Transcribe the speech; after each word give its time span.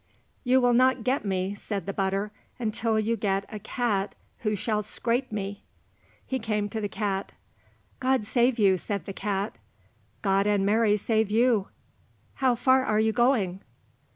"You 0.43 0.59
will 0.59 0.73
not 0.73 1.03
get 1.03 1.25
me," 1.25 1.53
said 1.53 1.85
the 1.85 1.93
butter, 1.93 2.31
"until 2.57 2.99
you 2.99 3.15
get 3.15 3.45
a 3.53 3.59
cat 3.59 4.15
who 4.39 4.55
shall 4.55 4.81
scrape 4.81 5.31
me." 5.31 5.61
He 6.25 6.39
came 6.39 6.69
to 6.69 6.81
the 6.81 6.89
cat. 6.89 7.33
"God 7.99 8.25
save 8.25 8.57
you," 8.57 8.79
said 8.79 9.05
the 9.05 9.13
cat. 9.13 9.59
"God 10.23 10.47
and 10.47 10.65
Mary 10.65 10.97
save 10.97 11.29
you." 11.29 11.67
"How 12.41 12.55
far 12.55 12.83
are 12.83 12.99
you 12.99 13.13
going?" 13.13 13.61